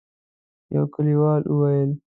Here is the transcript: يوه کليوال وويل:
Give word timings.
يوه 0.73 0.85
کليوال 0.93 1.41
وويل: 1.51 1.91